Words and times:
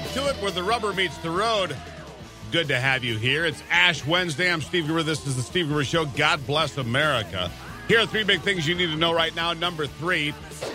get 0.00 0.10
to 0.10 0.26
it 0.26 0.34
where 0.42 0.50
the 0.50 0.60
rubber 0.60 0.92
meets 0.92 1.16
the 1.18 1.30
road. 1.30 1.76
Good 2.50 2.66
to 2.66 2.80
have 2.80 3.04
you 3.04 3.16
here. 3.16 3.44
It's 3.44 3.62
Ash 3.70 4.04
Wednesday. 4.04 4.52
I'm 4.52 4.60
Steve 4.60 4.86
Gruber. 4.86 5.04
This 5.04 5.24
is 5.24 5.36
the 5.36 5.42
Steve 5.42 5.66
Gruber 5.66 5.84
Show. 5.84 6.04
God 6.04 6.44
bless 6.48 6.76
America. 6.78 7.48
Here 7.86 8.00
are 8.00 8.06
three 8.06 8.24
big 8.24 8.40
things 8.40 8.66
you 8.66 8.74
need 8.74 8.88
to 8.88 8.96
know 8.96 9.14
right 9.14 9.32
now. 9.36 9.52
Number 9.52 9.86
three, 9.86 10.34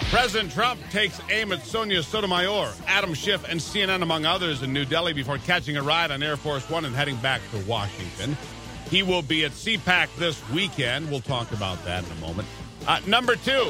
President 0.09 0.53
Trump 0.53 0.79
takes 0.89 1.19
aim 1.29 1.51
at 1.51 1.65
Sonia 1.65 2.01
Sotomayor, 2.01 2.71
Adam 2.87 3.13
Schiff, 3.13 3.45
and 3.49 3.59
CNN, 3.59 4.03
among 4.03 4.25
others, 4.25 4.63
in 4.63 4.71
New 4.71 4.85
Delhi 4.85 5.11
before 5.11 5.37
catching 5.39 5.75
a 5.75 5.83
ride 5.83 6.11
on 6.11 6.23
Air 6.23 6.37
Force 6.37 6.69
One 6.69 6.85
and 6.85 6.95
heading 6.95 7.17
back 7.17 7.41
to 7.51 7.57
Washington. 7.65 8.37
He 8.89 9.03
will 9.03 9.21
be 9.21 9.43
at 9.43 9.51
CPAC 9.51 10.15
this 10.15 10.49
weekend. 10.51 11.11
We'll 11.11 11.19
talk 11.19 11.51
about 11.51 11.83
that 11.83 12.05
in 12.05 12.11
a 12.13 12.21
moment. 12.21 12.47
Uh, 12.87 13.01
number 13.05 13.35
two, 13.35 13.69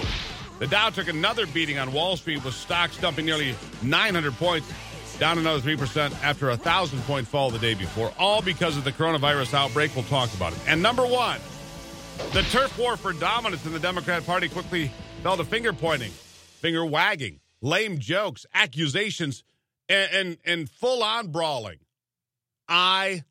the 0.60 0.68
Dow 0.68 0.90
took 0.90 1.08
another 1.08 1.48
beating 1.48 1.80
on 1.80 1.92
Wall 1.92 2.18
Street 2.18 2.44
with 2.46 2.54
stocks 2.54 2.98
dumping 2.98 3.26
nearly 3.26 3.56
900 3.82 4.34
points, 4.34 4.72
down 5.20 5.38
another 5.38 5.60
3% 5.60 6.12
after 6.24 6.48
a 6.48 6.56
1,000 6.56 7.00
point 7.02 7.28
fall 7.28 7.52
the 7.52 7.60
day 7.60 7.74
before, 7.74 8.14
all 8.18 8.42
because 8.42 8.78
of 8.78 8.84
the 8.84 8.92
coronavirus 8.92 9.54
outbreak. 9.54 9.94
We'll 9.96 10.06
talk 10.06 10.34
about 10.34 10.54
it. 10.54 10.60
And 10.68 10.82
number 10.82 11.06
one, 11.06 11.40
the 12.34 12.42
turf 12.44 12.78
war 12.80 12.98
for 12.98 13.14
dominance 13.14 13.66
in 13.66 13.74
the 13.74 13.80
Democrat 13.80 14.26
Party 14.26 14.48
quickly 14.48 14.92
fell 15.22 15.38
to 15.38 15.44
finger 15.44 15.74
pointing, 15.74 16.12
finger 16.12 16.86
wagging, 16.86 17.40
lame 17.62 18.00
jokes, 18.00 18.46
accusations, 18.54 19.44
and, 19.90 20.12
and, 20.14 20.38
and 20.46 20.70
full 20.70 21.04
on 21.04 21.28
brawling. 21.28 21.80
I 22.68 23.24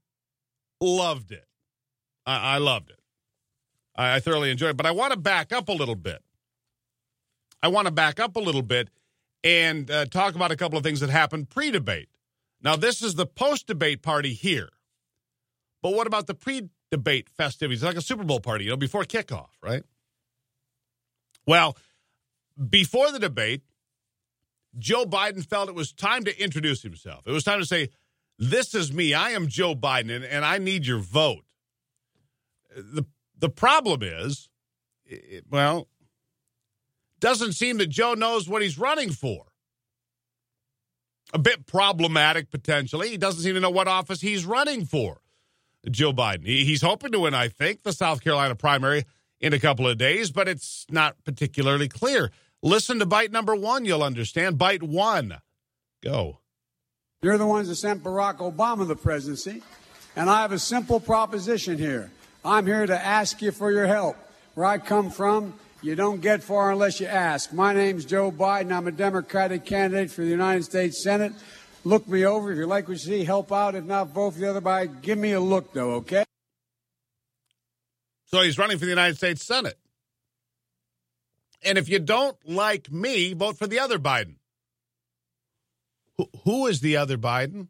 loved 0.80 1.32
it. 1.32 1.46
I, 2.26 2.54
I 2.54 2.58
loved 2.58 2.90
it. 2.90 2.98
I, 3.96 4.16
I 4.16 4.20
thoroughly 4.20 4.50
enjoyed 4.50 4.70
it. 4.70 4.76
But 4.76 4.86
I 4.86 4.90
want 4.90 5.12
to 5.12 5.18
back 5.18 5.52
up 5.52 5.68
a 5.68 5.72
little 5.72 5.94
bit. 5.94 6.22
I 7.62 7.68
want 7.68 7.86
to 7.86 7.92
back 7.92 8.20
up 8.20 8.36
a 8.36 8.40
little 8.40 8.62
bit 8.62 8.88
and 9.44 9.90
uh, 9.90 10.06
talk 10.06 10.34
about 10.34 10.50
a 10.50 10.56
couple 10.56 10.78
of 10.78 10.84
things 10.84 11.00
that 11.00 11.10
happened 11.10 11.50
pre 11.50 11.70
debate. 11.70 12.08
Now, 12.62 12.76
this 12.76 13.02
is 13.02 13.14
the 13.14 13.26
post 13.26 13.66
debate 13.66 14.02
party 14.02 14.34
here. 14.34 14.70
But 15.82 15.94
what 15.94 16.06
about 16.06 16.26
the 16.26 16.34
pre 16.34 16.68
debate 16.90 17.28
festivities? 17.30 17.82
Like 17.82 17.96
a 17.96 18.02
Super 18.02 18.24
Bowl 18.24 18.40
party, 18.40 18.64
you 18.64 18.70
know, 18.70 18.76
before 18.76 19.04
kickoff, 19.04 19.50
right? 19.62 19.84
Well, 21.46 21.76
before 22.68 23.12
the 23.12 23.18
debate, 23.18 23.62
Joe 24.76 25.04
Biden 25.04 25.48
felt 25.48 25.68
it 25.68 25.74
was 25.74 25.92
time 25.92 26.24
to 26.24 26.42
introduce 26.42 26.82
himself. 26.82 27.26
It 27.26 27.32
was 27.32 27.44
time 27.44 27.60
to 27.60 27.66
say, 27.66 27.90
This 28.38 28.74
is 28.74 28.92
me. 28.92 29.14
I 29.14 29.30
am 29.30 29.48
Joe 29.48 29.74
Biden, 29.74 30.14
and, 30.14 30.24
and 30.24 30.44
I 30.44 30.58
need 30.58 30.86
your 30.86 30.98
vote. 30.98 31.44
The, 32.76 33.04
the 33.38 33.48
problem 33.48 34.02
is, 34.02 34.48
it, 35.06 35.44
well, 35.48 35.88
doesn't 37.20 37.52
seem 37.52 37.78
that 37.78 37.88
Joe 37.88 38.14
knows 38.14 38.48
what 38.48 38.62
he's 38.62 38.78
running 38.78 39.10
for. 39.10 39.46
A 41.32 41.38
bit 41.38 41.66
problematic, 41.66 42.50
potentially. 42.50 43.10
He 43.10 43.18
doesn't 43.18 43.42
seem 43.42 43.54
to 43.54 43.60
know 43.60 43.70
what 43.70 43.88
office 43.88 44.20
he's 44.20 44.46
running 44.46 44.84
for. 44.84 45.20
Joe 45.90 46.12
Biden. 46.12 46.46
He's 46.46 46.82
hoping 46.82 47.12
to 47.12 47.20
win, 47.20 47.34
I 47.34 47.48
think, 47.48 47.82
the 47.82 47.92
South 47.92 48.22
Carolina 48.22 48.54
primary 48.54 49.04
in 49.40 49.52
a 49.52 49.58
couple 49.58 49.86
of 49.86 49.98
days, 49.98 50.30
but 50.30 50.48
it's 50.48 50.86
not 50.90 51.16
particularly 51.24 51.88
clear. 51.88 52.30
Listen 52.62 52.98
to 52.98 53.06
bite 53.06 53.30
number 53.30 53.54
one, 53.54 53.84
you'll 53.84 54.02
understand. 54.02 54.58
Bite 54.58 54.82
one. 54.82 55.38
Go. 56.02 56.40
You're 57.22 57.38
the 57.38 57.46
ones 57.46 57.68
that 57.68 57.76
sent 57.76 58.02
Barack 58.02 58.38
Obama 58.38 58.86
the 58.86 58.96
presidency, 58.96 59.62
and 60.16 60.30
I 60.30 60.42
have 60.42 60.52
a 60.52 60.58
simple 60.58 61.00
proposition 61.00 61.78
here. 61.78 62.10
I'm 62.44 62.66
here 62.66 62.86
to 62.86 62.98
ask 62.98 63.42
you 63.42 63.52
for 63.52 63.72
your 63.72 63.86
help. 63.86 64.16
Where 64.54 64.66
I 64.66 64.78
come 64.78 65.10
from, 65.10 65.54
you 65.82 65.94
don't 65.94 66.20
get 66.20 66.42
far 66.42 66.72
unless 66.72 67.00
you 67.00 67.06
ask. 67.06 67.52
My 67.52 67.72
name's 67.72 68.04
Joe 68.04 68.32
Biden. 68.32 68.72
I'm 68.72 68.86
a 68.86 68.92
Democratic 68.92 69.64
candidate 69.64 70.10
for 70.10 70.22
the 70.22 70.28
United 70.28 70.64
States 70.64 71.02
Senate. 71.02 71.32
Look 71.84 72.08
me 72.08 72.24
over. 72.26 72.50
If 72.50 72.58
you 72.58 72.66
like 72.66 72.88
what 72.88 72.94
you 72.94 72.98
see, 72.98 73.24
help 73.24 73.52
out. 73.52 73.74
If 73.74 73.84
not, 73.84 74.08
vote 74.08 74.34
for 74.34 74.40
the 74.40 74.50
other 74.50 74.60
guy. 74.60 74.86
Give 74.86 75.16
me 75.16 75.32
a 75.32 75.40
look, 75.40 75.72
though, 75.72 75.92
okay? 75.94 76.24
So 78.26 78.42
he's 78.42 78.58
running 78.58 78.78
for 78.78 78.84
the 78.84 78.90
United 78.90 79.16
States 79.16 79.44
Senate. 79.44 79.78
And 81.62 81.78
if 81.78 81.88
you 81.88 81.98
don't 81.98 82.36
like 82.48 82.90
me, 82.90 83.32
vote 83.32 83.56
for 83.56 83.66
the 83.66 83.78
other 83.78 83.98
Biden. 83.98 84.34
who 86.44 86.66
is 86.66 86.80
the 86.80 86.96
other 86.96 87.16
Biden? 87.16 87.68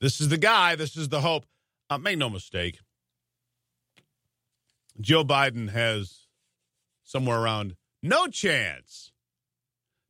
This 0.00 0.20
is 0.20 0.28
the 0.28 0.38
guy. 0.38 0.76
This 0.76 0.96
is 0.96 1.08
the 1.08 1.20
hope. 1.20 1.44
Uh, 1.88 1.98
make 1.98 2.18
no 2.18 2.30
mistake. 2.30 2.80
Joe 5.00 5.24
Biden 5.24 5.70
has 5.70 6.26
somewhere 7.04 7.40
around 7.40 7.76
no 8.02 8.26
chance 8.26 9.12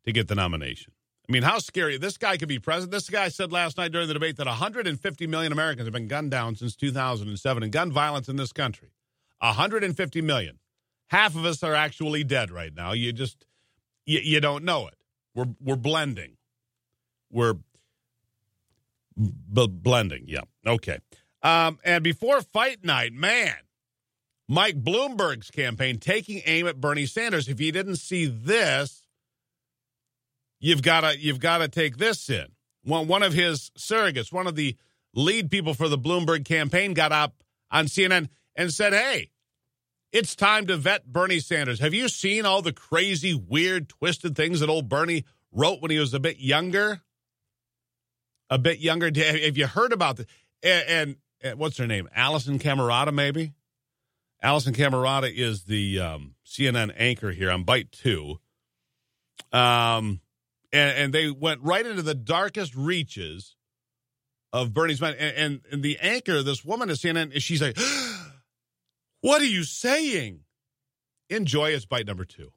to 0.04 0.12
get 0.12 0.28
the 0.28 0.34
nomination. 0.34 0.92
I 1.28 1.32
mean, 1.32 1.42
how 1.42 1.58
scary. 1.58 1.96
This 1.96 2.18
guy 2.18 2.36
could 2.36 2.48
be 2.48 2.58
president. 2.58 2.90
This 2.90 3.08
guy 3.08 3.28
said 3.28 3.52
last 3.52 3.76
night 3.76 3.92
during 3.92 4.08
the 4.08 4.14
debate 4.14 4.36
that 4.38 4.46
150 4.46 5.26
million 5.28 5.52
Americans 5.52 5.86
have 5.86 5.92
been 5.92 6.08
gunned 6.08 6.32
down 6.32 6.56
since 6.56 6.74
2007 6.74 7.62
and 7.62 7.70
gun 7.70 7.92
violence 7.92 8.28
in 8.28 8.36
this 8.36 8.52
country. 8.52 8.90
150 9.38 10.22
million. 10.22 10.58
Half 11.08 11.36
of 11.36 11.44
us 11.44 11.62
are 11.62 11.74
actually 11.74 12.24
dead 12.24 12.50
right 12.50 12.74
now. 12.74 12.92
You 12.92 13.12
just, 13.12 13.46
you, 14.06 14.18
you 14.20 14.40
don't 14.40 14.64
know 14.64 14.88
it. 14.88 14.94
We're, 15.34 15.46
we're 15.60 15.76
blending. 15.76 16.36
We're 17.30 17.54
b- 19.16 19.68
blending. 19.68 20.24
Yeah. 20.26 20.42
Okay. 20.66 20.98
Um, 21.42 21.78
and 21.84 22.02
before 22.02 22.42
fight 22.42 22.84
night, 22.84 23.12
man, 23.12 23.54
Mike 24.50 24.82
Bloomberg's 24.82 25.48
campaign 25.48 26.00
taking 26.00 26.42
aim 26.44 26.66
at 26.66 26.80
Bernie 26.80 27.06
Sanders. 27.06 27.48
If 27.48 27.60
you 27.60 27.70
didn't 27.70 27.96
see 27.96 28.26
this, 28.26 29.06
you've 30.58 30.82
got 30.82 31.02
to 31.02 31.16
you've 31.16 31.38
got 31.38 31.58
to 31.58 31.68
take 31.68 31.98
this 31.98 32.28
in. 32.28 32.46
One 32.82 33.06
one 33.06 33.22
of 33.22 33.32
his 33.32 33.70
surrogates, 33.78 34.32
one 34.32 34.48
of 34.48 34.56
the 34.56 34.76
lead 35.14 35.52
people 35.52 35.72
for 35.72 35.88
the 35.88 35.96
Bloomberg 35.96 36.44
campaign, 36.44 36.94
got 36.94 37.12
up 37.12 37.44
on 37.70 37.86
CNN 37.86 38.28
and 38.56 38.72
said, 38.72 38.92
"Hey, 38.92 39.30
it's 40.10 40.34
time 40.34 40.66
to 40.66 40.76
vet 40.76 41.06
Bernie 41.06 41.38
Sanders. 41.38 41.78
Have 41.78 41.94
you 41.94 42.08
seen 42.08 42.44
all 42.44 42.60
the 42.60 42.72
crazy, 42.72 43.34
weird, 43.34 43.88
twisted 43.88 44.34
things 44.34 44.58
that 44.58 44.68
old 44.68 44.88
Bernie 44.88 45.26
wrote 45.52 45.80
when 45.80 45.92
he 45.92 45.98
was 46.00 46.12
a 46.12 46.18
bit 46.18 46.40
younger? 46.40 47.02
A 48.50 48.58
bit 48.58 48.80
younger. 48.80 49.12
Have 49.14 49.56
you 49.56 49.68
heard 49.68 49.92
about 49.92 50.16
this? 50.16 50.26
And, 50.60 50.88
and, 50.88 51.16
and 51.40 51.58
what's 51.60 51.76
her 51.76 51.86
name? 51.86 52.08
Alisyn 52.16 52.60
Camerota, 52.60 53.14
maybe." 53.14 53.52
Alisyn 54.42 54.74
Camerota 54.74 55.32
is 55.32 55.64
the 55.64 56.00
um, 56.00 56.34
CNN 56.46 56.94
anchor 56.96 57.30
here 57.30 57.50
on 57.50 57.64
Bite 57.64 57.92
Two. 57.92 58.40
Um, 59.52 60.20
and, 60.72 60.98
and, 60.98 61.12
they 61.12 61.30
went 61.30 61.60
right 61.62 61.84
into 61.84 62.02
the 62.02 62.14
darkest 62.14 62.74
reaches 62.76 63.56
of 64.52 64.72
Bernie's 64.72 65.00
mind. 65.00 65.16
And, 65.18 65.36
and, 65.36 65.60
and 65.72 65.82
the 65.82 65.98
anchor, 66.00 66.42
this 66.42 66.64
woman 66.64 66.88
at 66.88 66.96
CNN, 66.96 67.32
she's 67.40 67.60
like, 67.60 67.76
"What 69.20 69.42
are 69.42 69.46
you 69.46 69.64
saying?" 69.64 70.40
Enjoy. 71.28 71.70
It's 71.70 71.84
bite 71.84 72.06
number 72.06 72.24
two. 72.24 72.52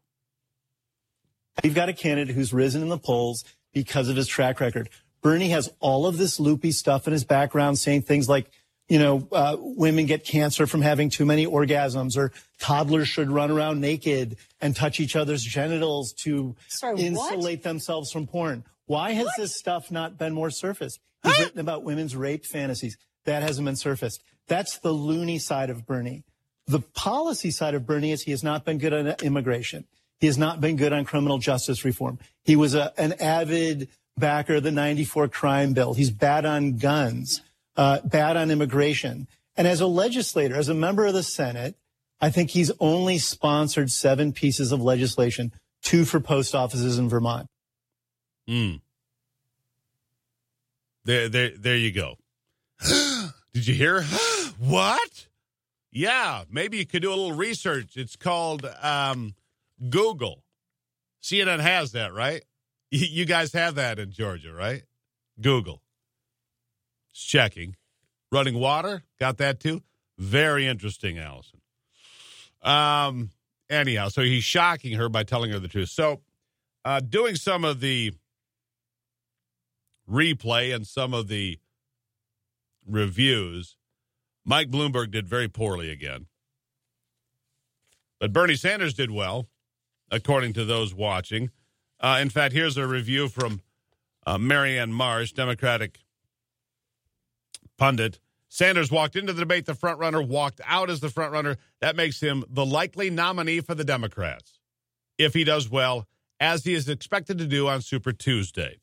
We've 1.63 1.75
got 1.75 1.89
a 1.89 1.93
candidate 1.93 2.35
who's 2.35 2.53
risen 2.53 2.81
in 2.81 2.89
the 2.89 2.97
polls 2.97 3.43
because 3.73 4.09
of 4.09 4.15
his 4.15 4.27
track 4.27 4.59
record. 4.59 4.89
Bernie 5.21 5.49
has 5.49 5.71
all 5.79 6.05
of 6.05 6.17
this 6.17 6.39
loopy 6.39 6.71
stuff 6.71 7.07
in 7.07 7.13
his 7.13 7.23
background, 7.23 7.79
saying 7.79 8.03
things 8.03 8.27
like 8.27 8.49
you 8.89 8.99
know, 8.99 9.27
uh, 9.31 9.55
women 9.59 10.05
get 10.05 10.25
cancer 10.25 10.67
from 10.67 10.81
having 10.81 11.09
too 11.09 11.25
many 11.25 11.45
orgasms, 11.47 12.17
or 12.17 12.31
toddlers 12.59 13.07
should 13.07 13.29
run 13.29 13.49
around 13.49 13.79
naked 13.79 14.37
and 14.61 14.75
touch 14.75 14.99
each 14.99 15.15
other's 15.15 15.41
genitals 15.41 16.13
to 16.23 16.55
Sorry, 16.67 16.99
insulate 16.99 17.59
what? 17.59 17.63
themselves 17.63 18.11
from 18.11 18.27
porn. 18.27 18.63
Why 18.85 19.11
has 19.11 19.25
what? 19.25 19.37
this 19.37 19.55
stuff 19.55 19.91
not 19.91 20.17
been 20.17 20.33
more 20.33 20.49
surfaced? 20.49 20.99
He's 21.23 21.39
written 21.39 21.59
about 21.59 21.83
women's 21.83 22.15
rape 22.15 22.45
fantasies. 22.45 22.97
That 23.25 23.43
hasn't 23.43 23.65
been 23.65 23.77
surfaced. 23.77 24.21
That's 24.47 24.77
the 24.79 24.91
loony 24.91 25.39
side 25.39 25.69
of 25.69 25.85
Bernie. 25.85 26.25
The 26.67 26.81
policy 26.81 27.51
side 27.51 27.75
of 27.75 27.85
Bernie 27.85 28.11
is 28.11 28.23
he 28.23 28.31
has 28.31 28.43
not 28.43 28.65
been 28.65 28.77
good 28.77 28.93
on 28.93 29.07
immigration. 29.23 29.85
He 30.19 30.27
has 30.27 30.37
not 30.37 30.59
been 30.59 30.75
good 30.75 30.91
on 30.91 31.05
criminal 31.05 31.37
justice 31.37 31.85
reform. 31.85 32.19
He 32.43 32.55
was 32.57 32.75
a, 32.75 32.93
an 32.97 33.13
avid 33.13 33.87
backer 34.17 34.55
of 34.55 34.63
the 34.63 34.71
94 34.71 35.29
crime 35.29 35.73
bill. 35.73 35.93
He's 35.93 36.11
bad 36.11 36.45
on 36.45 36.77
guns 36.77 37.41
uh, 37.75 37.99
bad 38.01 38.37
on 38.37 38.51
immigration. 38.51 39.27
And 39.55 39.67
as 39.67 39.81
a 39.81 39.87
legislator, 39.87 40.55
as 40.55 40.69
a 40.69 40.73
member 40.73 41.05
of 41.05 41.13
the 41.13 41.23
Senate, 41.23 41.75
I 42.19 42.29
think 42.29 42.51
he's 42.51 42.71
only 42.79 43.17
sponsored 43.17 43.91
seven 43.91 44.33
pieces 44.33 44.71
of 44.71 44.81
legislation, 44.81 45.51
two 45.81 46.05
for 46.05 46.19
post 46.19 46.55
offices 46.55 46.97
in 46.97 47.09
Vermont. 47.09 47.47
Hmm. 48.47 48.75
There, 51.05 51.29
there, 51.29 51.51
there 51.57 51.75
you 51.75 51.91
go. 51.91 52.15
Did 53.53 53.67
you 53.67 53.73
hear? 53.73 54.03
what? 54.59 55.27
Yeah, 55.91 56.43
maybe 56.49 56.77
you 56.77 56.87
could 56.87 57.03
do 57.03 57.09
a 57.09 57.15
little 57.15 57.33
research. 57.33 57.97
It's 57.97 58.15
called 58.15 58.65
um, 58.81 59.35
Google. 59.89 60.43
CNN 61.21 61.59
has 61.59 61.91
that, 61.91 62.13
right? 62.13 62.43
You 62.95 63.25
guys 63.25 63.53
have 63.53 63.75
that 63.75 63.97
in 63.97 64.11
Georgia, 64.11 64.53
right? 64.53 64.83
Google 65.41 65.82
checking. 67.19 67.75
Running 68.31 68.55
water, 68.59 69.03
got 69.19 69.37
that 69.37 69.59
too. 69.59 69.83
Very 70.17 70.67
interesting, 70.67 71.17
Alisyn. 71.17 71.59
Um. 72.67 73.29
Anyhow, 73.69 74.09
so 74.09 74.21
he's 74.21 74.43
shocking 74.43 74.97
her 74.97 75.09
by 75.09 75.23
telling 75.23 75.49
her 75.51 75.57
the 75.57 75.67
truth. 75.67 75.89
So, 75.89 76.21
uh, 76.85 76.99
doing 76.99 77.35
some 77.35 77.63
of 77.63 77.79
the 77.79 78.11
replay 80.07 80.75
and 80.75 80.85
some 80.85 81.13
of 81.13 81.27
the 81.27 81.57
reviews, 82.85 83.75
Mike 84.45 84.69
Bloomberg 84.69 85.11
did 85.11 85.27
very 85.27 85.47
poorly 85.47 85.89
again. 85.89 86.27
But 88.19 88.31
Bernie 88.33 88.55
Sanders 88.55 88.93
did 88.93 89.09
well, 89.09 89.47
according 90.11 90.53
to 90.53 90.65
those 90.65 90.93
watching. 90.93 91.49
Uh, 91.99 92.19
in 92.21 92.29
fact, 92.29 92.53
here's 92.53 92.77
a 92.77 92.85
review 92.85 93.29
from 93.29 93.61
uh, 94.27 94.37
Mary 94.37 94.77
Anne 94.77 94.93
Marsh, 94.93 95.31
Democratic 95.31 95.99
pundit. 97.77 98.19
Sanders 98.49 98.91
walked 98.91 99.15
into 99.15 99.33
the 99.33 99.41
debate, 99.41 99.65
the 99.65 99.73
front 99.73 99.99
runner 99.99 100.21
walked 100.21 100.61
out 100.65 100.89
as 100.89 100.99
the 100.99 101.09
front 101.09 101.31
runner. 101.31 101.57
That 101.81 101.95
makes 101.95 102.19
him 102.19 102.43
the 102.49 102.65
likely 102.65 103.09
nominee 103.09 103.61
for 103.61 103.73
the 103.73 103.83
Democrats 103.83 104.59
if 105.17 105.33
he 105.33 105.43
does 105.43 105.69
well, 105.69 106.07
as 106.39 106.63
he 106.63 106.73
is 106.73 106.89
expected 106.89 107.37
to 107.39 107.47
do 107.47 107.67
on 107.67 107.81
Super 107.81 108.11
Tuesday. 108.11 108.77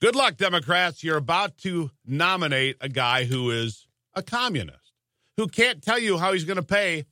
Good 0.00 0.14
luck, 0.16 0.36
Democrats. 0.36 1.04
You're 1.04 1.16
about 1.16 1.56
to 1.58 1.90
nominate 2.04 2.76
a 2.80 2.88
guy 2.88 3.24
who 3.24 3.50
is 3.50 3.86
a 4.14 4.22
communist, 4.22 4.92
who 5.36 5.46
can't 5.46 5.82
tell 5.82 5.98
you 5.98 6.18
how 6.18 6.32
he's 6.32 6.44
going 6.44 6.56
to 6.56 6.62
pay 6.62 7.06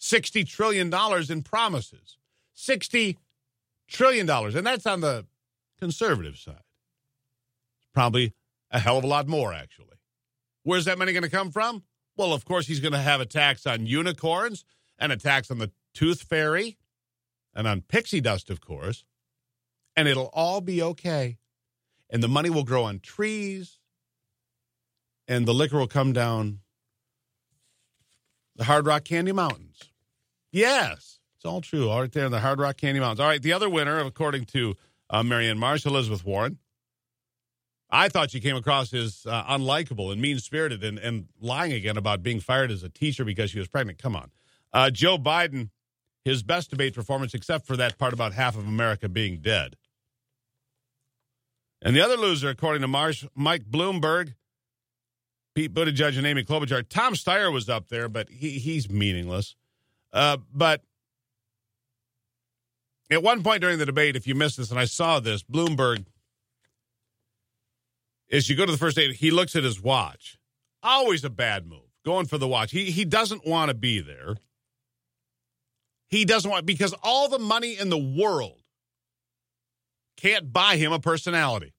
$60 0.00 0.46
trillion 0.46 0.92
in 1.30 1.42
promises. 1.42 2.18
$60 2.56 3.16
trillion. 3.88 4.28
And 4.28 4.66
that's 4.66 4.86
on 4.86 5.00
the 5.00 5.26
conservative 5.80 6.36
side. 6.36 6.62
Probably 7.94 8.34
a 8.70 8.78
hell 8.78 8.98
of 8.98 9.04
a 9.04 9.08
lot 9.08 9.28
more, 9.28 9.52
actually. 9.52 9.96
Where's 10.62 10.84
that 10.86 10.98
money 10.98 11.12
going 11.12 11.22
to 11.22 11.30
come 11.30 11.50
from? 11.50 11.82
Well, 12.16 12.32
of 12.32 12.44
course, 12.44 12.66
he's 12.66 12.80
going 12.80 12.92
to 12.92 12.98
have 12.98 13.20
a 13.20 13.26
tax 13.26 13.66
on 13.66 13.86
unicorns 13.86 14.64
and 14.98 15.12
a 15.12 15.16
tax 15.16 15.50
on 15.50 15.58
the 15.58 15.70
tooth 15.94 16.22
fairy 16.22 16.76
and 17.54 17.66
on 17.66 17.82
pixie 17.82 18.20
dust, 18.20 18.50
of 18.50 18.60
course. 18.60 19.04
And 19.96 20.08
it'll 20.08 20.30
all 20.32 20.60
be 20.60 20.82
okay. 20.82 21.38
And 22.10 22.22
the 22.22 22.28
money 22.28 22.50
will 22.50 22.64
grow 22.64 22.84
on 22.84 23.00
trees 23.00 23.78
and 25.28 25.46
the 25.46 25.54
liquor 25.54 25.78
will 25.78 25.86
come 25.86 26.12
down 26.12 26.60
the 28.56 28.64
Hard 28.64 28.86
Rock 28.86 29.04
Candy 29.04 29.32
Mountains. 29.32 29.90
Yes, 30.50 31.20
it's 31.36 31.44
all 31.44 31.60
true. 31.60 31.88
All 31.88 32.00
right 32.00 32.10
there 32.10 32.26
in 32.26 32.32
the 32.32 32.40
Hard 32.40 32.58
Rock 32.58 32.78
Candy 32.78 32.98
Mountains. 32.98 33.20
All 33.20 33.28
right, 33.28 33.42
the 33.42 33.52
other 33.52 33.68
winner, 33.68 34.00
according 34.00 34.46
to 34.46 34.74
uh, 35.10 35.22
Mary 35.22 35.48
Anne 35.48 35.58
Marsh, 35.58 35.86
Elizabeth 35.86 36.24
Warren. 36.24 36.58
I 37.90 38.08
thought 38.08 38.30
she 38.30 38.40
came 38.40 38.56
across 38.56 38.92
as 38.92 39.24
uh, 39.26 39.44
unlikable 39.44 40.12
and 40.12 40.20
mean 40.20 40.38
spirited 40.38 40.84
and, 40.84 40.98
and 40.98 41.28
lying 41.40 41.72
again 41.72 41.96
about 41.96 42.22
being 42.22 42.40
fired 42.40 42.70
as 42.70 42.82
a 42.82 42.88
teacher 42.88 43.24
because 43.24 43.50
she 43.50 43.58
was 43.58 43.68
pregnant. 43.68 43.98
Come 43.98 44.14
on. 44.14 44.30
Uh, 44.72 44.90
Joe 44.90 45.16
Biden, 45.16 45.70
his 46.24 46.42
best 46.42 46.70
debate 46.70 46.94
performance, 46.94 47.32
except 47.32 47.66
for 47.66 47.76
that 47.76 47.98
part 47.98 48.12
about 48.12 48.34
half 48.34 48.56
of 48.56 48.66
America 48.66 49.08
being 49.08 49.40
dead. 49.40 49.76
And 51.80 51.96
the 51.96 52.02
other 52.02 52.16
loser, 52.16 52.50
according 52.50 52.82
to 52.82 52.88
Marsh, 52.88 53.24
Mike 53.34 53.64
Bloomberg, 53.64 54.34
Pete 55.54 55.72
Buttigieg, 55.72 56.18
and 56.18 56.26
Amy 56.26 56.44
Klobuchar. 56.44 56.86
Tom 56.88 57.14
Steyer 57.14 57.52
was 57.52 57.68
up 57.68 57.88
there, 57.88 58.08
but 58.08 58.28
he, 58.28 58.58
he's 58.58 58.90
meaningless. 58.90 59.56
Uh, 60.12 60.36
but 60.52 60.82
at 63.10 63.22
one 63.22 63.42
point 63.42 63.60
during 63.62 63.78
the 63.78 63.86
debate, 63.86 64.16
if 64.16 64.26
you 64.26 64.34
missed 64.34 64.58
this, 64.58 64.70
and 64.70 64.78
I 64.78 64.84
saw 64.84 65.20
this, 65.20 65.42
Bloomberg, 65.42 66.04
as 68.30 68.48
you 68.48 68.56
go 68.56 68.66
to 68.66 68.72
the 68.72 68.78
first 68.78 68.96
date, 68.96 69.16
he 69.16 69.30
looks 69.30 69.56
at 69.56 69.64
his 69.64 69.80
watch. 69.80 70.38
Always 70.82 71.24
a 71.24 71.30
bad 71.30 71.66
move, 71.66 71.80
going 72.04 72.26
for 72.26 72.38
the 72.38 72.48
watch. 72.48 72.70
He, 72.70 72.90
he 72.90 73.04
doesn't 73.04 73.46
want 73.46 73.70
to 73.70 73.74
be 73.74 74.00
there. 74.00 74.36
He 76.08 76.24
doesn't 76.24 76.50
want, 76.50 76.66
because 76.66 76.94
all 77.02 77.28
the 77.28 77.38
money 77.38 77.76
in 77.78 77.90
the 77.90 77.98
world 77.98 78.62
can't 80.16 80.52
buy 80.52 80.76
him 80.76 80.92
a 80.92 80.98
personality. 80.98 81.74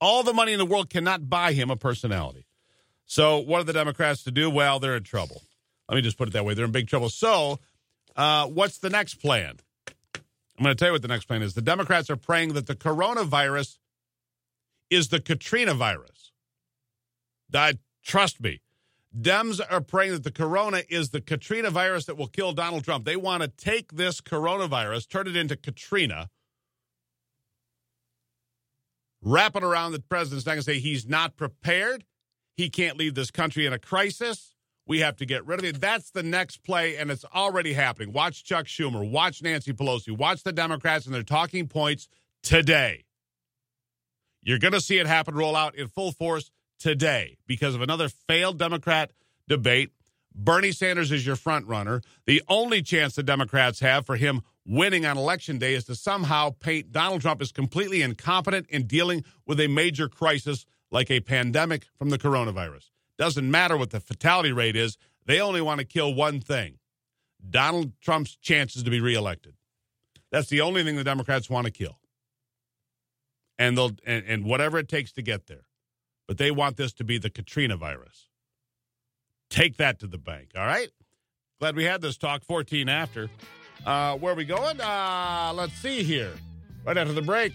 All 0.00 0.22
the 0.22 0.32
money 0.32 0.52
in 0.52 0.58
the 0.58 0.66
world 0.66 0.90
cannot 0.90 1.28
buy 1.28 1.52
him 1.52 1.70
a 1.70 1.76
personality. 1.76 2.46
So, 3.06 3.38
what 3.38 3.60
are 3.60 3.64
the 3.64 3.72
Democrats 3.72 4.22
to 4.24 4.30
do? 4.30 4.50
Well, 4.50 4.78
they're 4.78 4.96
in 4.96 5.02
trouble. 5.02 5.42
Let 5.88 5.96
me 5.96 6.02
just 6.02 6.16
put 6.16 6.28
it 6.28 6.32
that 6.32 6.44
way. 6.44 6.54
They're 6.54 6.64
in 6.64 6.72
big 6.72 6.88
trouble. 6.88 7.10
So, 7.10 7.58
uh, 8.16 8.46
what's 8.46 8.78
the 8.78 8.90
next 8.90 9.16
plan? 9.16 9.56
I'm 10.16 10.62
going 10.62 10.74
to 10.74 10.78
tell 10.78 10.88
you 10.88 10.92
what 10.92 11.02
the 11.02 11.08
next 11.08 11.24
plan 11.24 11.42
is. 11.42 11.54
The 11.54 11.62
Democrats 11.62 12.10
are 12.10 12.16
praying 12.16 12.52
that 12.54 12.66
the 12.66 12.76
coronavirus 12.76 13.78
is 14.90 15.08
the 15.08 15.20
Katrina 15.20 15.74
virus. 15.74 16.32
That, 17.50 17.76
trust 18.04 18.40
me, 18.40 18.60
Dems 19.18 19.60
are 19.70 19.80
praying 19.80 20.12
that 20.12 20.24
the 20.24 20.32
corona 20.32 20.82
is 20.88 21.10
the 21.10 21.20
Katrina 21.20 21.70
virus 21.70 22.06
that 22.06 22.16
will 22.16 22.26
kill 22.26 22.52
Donald 22.52 22.84
Trump. 22.84 23.04
They 23.04 23.16
want 23.16 23.42
to 23.42 23.48
take 23.48 23.92
this 23.92 24.20
coronavirus, 24.20 25.08
turn 25.08 25.28
it 25.28 25.36
into 25.36 25.56
Katrina, 25.56 26.30
wrap 29.22 29.54
it 29.56 29.62
around 29.62 29.92
the 29.92 30.00
president's 30.00 30.46
neck 30.46 30.56
and 30.56 30.64
say 30.64 30.80
he's 30.80 31.06
not 31.06 31.36
prepared. 31.36 32.04
He 32.56 32.68
can't 32.70 32.96
leave 32.96 33.14
this 33.14 33.30
country 33.30 33.66
in 33.66 33.72
a 33.72 33.78
crisis. 33.78 34.54
We 34.86 35.00
have 35.00 35.16
to 35.16 35.26
get 35.26 35.46
rid 35.46 35.60
of 35.60 35.64
it. 35.64 35.80
That's 35.80 36.10
the 36.10 36.22
next 36.22 36.58
play, 36.58 36.96
and 36.96 37.10
it's 37.10 37.24
already 37.24 37.72
happening. 37.72 38.12
Watch 38.12 38.44
Chuck 38.44 38.66
Schumer, 38.66 39.08
watch 39.08 39.42
Nancy 39.42 39.72
Pelosi, 39.72 40.16
watch 40.16 40.42
the 40.42 40.52
Democrats 40.52 41.06
and 41.06 41.14
their 41.14 41.22
talking 41.22 41.68
points 41.68 42.08
today. 42.42 43.04
You're 44.44 44.58
going 44.58 44.72
to 44.72 44.80
see 44.80 44.98
it 44.98 45.06
happen, 45.06 45.34
roll 45.34 45.56
out 45.56 45.74
in 45.74 45.88
full 45.88 46.12
force 46.12 46.50
today 46.78 47.38
because 47.46 47.74
of 47.74 47.80
another 47.80 48.08
failed 48.08 48.58
Democrat 48.58 49.10
debate. 49.48 49.90
Bernie 50.34 50.72
Sanders 50.72 51.10
is 51.10 51.26
your 51.26 51.36
front 51.36 51.66
runner. 51.66 52.02
The 52.26 52.42
only 52.48 52.82
chance 52.82 53.14
the 53.14 53.22
Democrats 53.22 53.80
have 53.80 54.04
for 54.04 54.16
him 54.16 54.42
winning 54.66 55.06
on 55.06 55.16
election 55.16 55.58
day 55.58 55.74
is 55.74 55.84
to 55.84 55.94
somehow 55.94 56.50
paint 56.60 56.92
Donald 56.92 57.22
Trump 57.22 57.40
as 57.40 57.52
completely 57.52 58.02
incompetent 58.02 58.66
in 58.68 58.86
dealing 58.86 59.24
with 59.46 59.60
a 59.60 59.68
major 59.68 60.08
crisis 60.08 60.66
like 60.90 61.10
a 61.10 61.20
pandemic 61.20 61.86
from 61.96 62.10
the 62.10 62.18
coronavirus. 62.18 62.90
Doesn't 63.16 63.50
matter 63.50 63.76
what 63.76 63.90
the 63.90 64.00
fatality 64.00 64.52
rate 64.52 64.76
is, 64.76 64.98
they 65.24 65.40
only 65.40 65.60
want 65.60 65.78
to 65.78 65.86
kill 65.86 66.12
one 66.12 66.40
thing 66.40 66.78
Donald 67.48 67.92
Trump's 68.00 68.36
chances 68.36 68.82
to 68.82 68.90
be 68.90 69.00
reelected. 69.00 69.54
That's 70.30 70.48
the 70.48 70.60
only 70.60 70.82
thing 70.82 70.96
the 70.96 71.04
Democrats 71.04 71.48
want 71.48 71.66
to 71.66 71.70
kill. 71.70 71.98
And 73.58 73.78
they'll 73.78 73.92
and, 74.04 74.24
and 74.26 74.44
whatever 74.44 74.78
it 74.78 74.88
takes 74.88 75.12
to 75.12 75.22
get 75.22 75.46
there. 75.46 75.66
But 76.26 76.38
they 76.38 76.50
want 76.50 76.76
this 76.76 76.92
to 76.94 77.04
be 77.04 77.18
the 77.18 77.30
Katrina 77.30 77.76
virus. 77.76 78.28
Take 79.50 79.76
that 79.76 80.00
to 80.00 80.06
the 80.06 80.18
bank, 80.18 80.50
all 80.56 80.66
right? 80.66 80.90
Glad 81.60 81.76
we 81.76 81.84
had 81.84 82.00
this 82.00 82.16
talk 82.16 82.44
14 82.44 82.88
after. 82.88 83.28
Uh, 83.84 84.16
where 84.16 84.32
are 84.32 84.36
we 84.36 84.44
going? 84.44 84.80
Uh, 84.80 85.52
let's 85.54 85.74
see 85.74 86.02
here. 86.02 86.32
Right 86.84 86.96
after 86.96 87.12
the 87.12 87.22
break, 87.22 87.52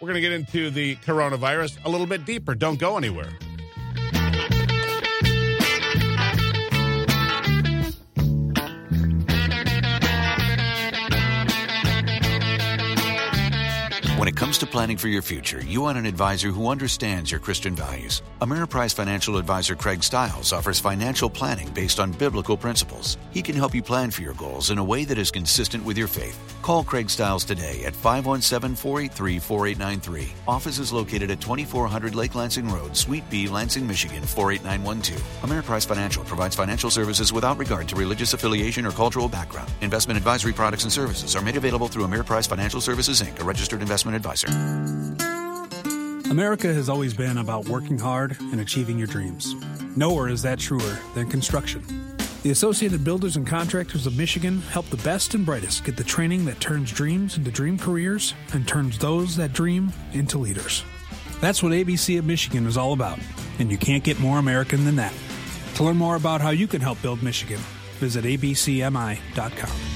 we're 0.00 0.08
going 0.08 0.14
to 0.14 0.20
get 0.20 0.32
into 0.32 0.70
the 0.70 0.96
coronavirus 0.96 1.78
a 1.84 1.88
little 1.88 2.06
bit 2.06 2.24
deeper. 2.24 2.54
Don't 2.54 2.78
go 2.78 2.96
anywhere. 2.96 3.30
When 14.18 14.26
it 14.26 14.34
comes 14.34 14.58
to 14.58 14.66
planning 14.66 14.96
for 14.96 15.06
your 15.06 15.22
future, 15.22 15.64
you 15.64 15.80
want 15.82 15.96
an 15.96 16.04
advisor 16.04 16.48
who 16.48 16.70
understands 16.70 17.30
your 17.30 17.38
Christian 17.38 17.76
values. 17.76 18.20
Ameriprise 18.42 18.92
financial 18.92 19.36
advisor 19.36 19.76
Craig 19.76 20.02
Stiles 20.02 20.52
offers 20.52 20.80
financial 20.80 21.30
planning 21.30 21.68
based 21.68 22.00
on 22.00 22.10
biblical 22.10 22.56
principles. 22.56 23.16
He 23.30 23.42
can 23.42 23.54
help 23.54 23.76
you 23.76 23.80
plan 23.80 24.10
for 24.10 24.22
your 24.22 24.34
goals 24.34 24.70
in 24.70 24.78
a 24.78 24.82
way 24.82 25.04
that 25.04 25.18
is 25.18 25.30
consistent 25.30 25.84
with 25.84 25.96
your 25.96 26.08
faith. 26.08 26.36
Call 26.62 26.82
Craig 26.82 27.08
Stiles 27.10 27.44
today 27.44 27.84
at 27.84 27.94
517 27.94 28.74
483 28.74 29.38
4893. 29.38 30.32
Office 30.48 30.80
is 30.80 30.92
located 30.92 31.30
at 31.30 31.40
2400 31.40 32.16
Lake 32.16 32.34
Lansing 32.34 32.68
Road, 32.68 32.96
Suite 32.96 33.30
B, 33.30 33.46
Lansing, 33.46 33.86
Michigan 33.86 34.24
48912. 34.24 35.22
Ameriprise 35.42 35.86
Financial 35.86 36.24
provides 36.24 36.56
financial 36.56 36.90
services 36.90 37.32
without 37.32 37.56
regard 37.56 37.88
to 37.88 37.94
religious 37.94 38.34
affiliation 38.34 38.84
or 38.84 38.90
cultural 38.90 39.28
background. 39.28 39.70
Investment 39.80 40.16
advisory 40.16 40.52
products 40.52 40.82
and 40.82 40.92
services 40.92 41.36
are 41.36 41.42
made 41.42 41.56
available 41.56 41.86
through 41.86 42.04
Ameriprise 42.04 42.48
Financial 42.48 42.80
Services 42.80 43.22
Inc., 43.22 43.38
a 43.40 43.44
registered 43.44 43.80
investment 44.14 44.16
advisor. 44.16 44.48
America 46.30 46.72
has 46.72 46.88
always 46.88 47.14
been 47.14 47.38
about 47.38 47.68
working 47.68 47.98
hard 47.98 48.36
and 48.40 48.60
achieving 48.60 48.98
your 48.98 49.06
dreams. 49.06 49.54
Nowhere 49.96 50.28
is 50.28 50.42
that 50.42 50.58
truer 50.58 50.98
than 51.14 51.28
construction. 51.28 51.82
The 52.42 52.50
Associated 52.50 53.02
Builders 53.02 53.36
and 53.36 53.46
Contractors 53.46 54.06
of 54.06 54.16
Michigan 54.16 54.60
help 54.62 54.86
the 54.86 54.98
best 54.98 55.34
and 55.34 55.44
brightest 55.44 55.84
get 55.84 55.96
the 55.96 56.04
training 56.04 56.44
that 56.44 56.60
turns 56.60 56.92
dreams 56.92 57.36
into 57.36 57.50
dream 57.50 57.78
careers 57.78 58.34
and 58.52 58.68
turns 58.68 58.98
those 58.98 59.34
that 59.36 59.52
dream 59.52 59.92
into 60.12 60.38
leaders. 60.38 60.84
That's 61.40 61.62
what 61.62 61.72
ABC 61.72 62.18
of 62.18 62.26
Michigan 62.26 62.66
is 62.66 62.76
all 62.76 62.92
about, 62.92 63.18
and 63.58 63.70
you 63.70 63.78
can't 63.78 64.04
get 64.04 64.20
more 64.20 64.38
American 64.38 64.84
than 64.84 64.96
that. 64.96 65.14
To 65.76 65.84
learn 65.84 65.96
more 65.96 66.16
about 66.16 66.40
how 66.40 66.50
you 66.50 66.66
can 66.66 66.80
help 66.80 67.00
build 67.02 67.22
Michigan, 67.22 67.60
visit 67.98 68.24
abcmi.com. 68.24 69.87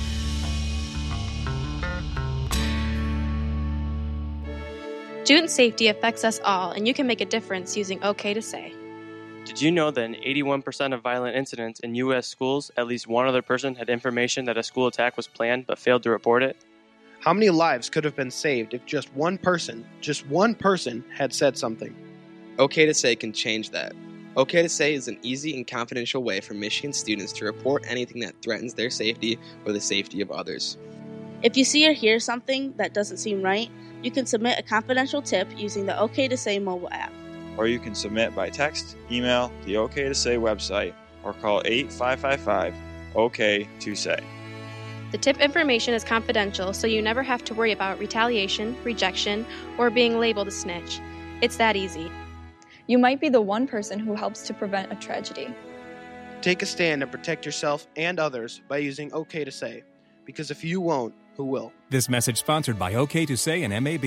Student 5.25 5.51
safety 5.51 5.87
affects 5.87 6.25
us 6.25 6.41
all, 6.43 6.73
and 6.73 6.89
you 6.89 6.93
can 6.93 7.07
make 7.07 7.21
a 7.21 7.25
difference 7.25 7.77
using 7.77 8.03
OK 8.03 8.35
to 8.35 8.43
Say. 8.43 8.75
Did 9.45 9.63
you 9.63 9.71
know 9.71 9.93
that 9.93 10.03
in 10.03 10.15
81% 10.17 10.93
of 10.93 11.01
violent 11.01 11.37
incidents 11.37 11.79
in 11.79 11.95
U.S. 11.95 12.27
schools, 12.27 12.73
at 12.77 12.89
least 12.89 13.07
one 13.07 13.29
other 13.29 13.41
person 13.41 13.77
had 13.77 13.89
information 13.89 14.47
that 14.47 14.59
a 14.59 14.65
school 14.65 14.89
attack 14.89 15.17
was 15.17 15.29
planned 15.29 15.69
but 15.69 15.79
failed 15.79 16.03
to 16.03 16.11
report 16.11 16.43
it? 16.43 16.57
How 17.21 17.33
many 17.33 17.51
lives 17.51 17.89
could 17.89 18.03
have 18.03 18.17
been 18.17 18.33
saved 18.33 18.75
if 18.75 18.85
just 18.85 19.15
one 19.15 19.39
person, 19.39 19.87
just 20.01 20.27
one 20.27 20.57
person, 20.57 21.05
had 21.17 21.33
said 21.33 21.57
something? 21.57 21.95
OK 22.59 22.85
to 22.85 22.93
Say 22.93 23.15
can 23.15 23.33
change 23.33 23.71
that. 23.71 23.93
OK 24.35 24.61
to 24.61 24.69
Say 24.69 24.95
is 24.95 25.07
an 25.07 25.21
easy 25.23 25.57
and 25.57 25.65
confidential 25.65 26.25
way 26.25 26.41
for 26.41 26.55
Michigan 26.55 26.93
students 26.93 27.33
to 27.35 27.45
report 27.45 27.85
anything 27.87 28.21
that 28.23 28.35
threatens 28.43 28.75
their 28.75 28.91
safety 28.91 29.39
or 29.67 29.73
the 29.73 29.81
safety 29.81 30.21
of 30.21 30.33
others. 30.33 30.79
If 31.43 31.57
you 31.57 31.65
see 31.65 31.89
or 31.89 31.93
hear 31.93 32.21
something 32.21 32.73
that 32.77 32.95
doesn't 32.95 33.17
seem 33.17 33.43
right, 33.43 33.69
you 34.01 34.13
can 34.13 34.27
submit 34.27 34.61
a 34.61 34.63
confidential 34.63 35.21
tip 35.21 35.49
using 35.59 35.87
the 35.87 35.99
OK 35.99 36.29
to 36.29 36.37
Say 36.37 36.61
mobile 36.61 36.89
app. 36.93 37.13
Or 37.57 37.67
you 37.67 37.81
can 37.81 37.97
submit 37.97 38.35
by 38.35 38.49
text, 38.49 38.97
email, 39.11 39.53
the 39.65 39.77
OK 39.77 40.05
to 40.05 40.15
Say 40.15 40.37
website, 40.37 40.95
or 41.25 41.33
call 41.33 41.61
8555 41.65 42.75
OK 43.17 43.69
to 43.81 43.95
Say. 43.97 44.21
The 45.11 45.19
tip 45.19 45.41
information 45.41 45.95
is 45.95 46.05
confidential, 46.05 46.73
so 46.73 46.87
you 46.87 47.03
never 47.03 47.25
have 47.25 47.45
to 47.45 47.55
worry 47.55 47.73
about 47.73 47.99
retaliation, 47.99 48.77
rejection, 48.85 49.45
or 49.79 49.91
being 49.91 50.21
labeled 50.21 50.47
a 50.47 50.53
snitch. 50.53 51.01
It's 51.41 51.57
that 51.57 51.75
easy. 51.75 52.11
You 52.87 52.99
might 52.99 53.21
be 53.21 53.29
the 53.29 53.41
one 53.41 53.67
person 53.67 53.99
who 53.99 54.15
helps 54.15 54.47
to 54.47 54.55
prevent 54.55 54.93
a 54.93 54.97
tragedy. 54.97 55.53
Take 56.41 56.63
a 56.63 56.67
stand 56.67 57.03
and 57.03 57.11
protect 57.11 57.45
yourself 57.45 57.89
and 57.97 58.21
others 58.21 58.63
by 58.69 58.79
using 58.79 59.13
OK 59.13 59.45
to 59.45 59.51
Say, 59.51 59.83
because 60.25 60.53
if 60.53 60.63
you 60.63 60.81
won't, 60.81 61.15
who 61.37 61.45
will? 61.45 61.73
This 61.91 62.09
message 62.09 62.39
sponsored 62.39 62.79
by 62.79 62.95
OK 62.95 63.27
to 63.27 63.37
Say 63.37 63.63
and 63.63 63.85
MAB. 63.85 64.05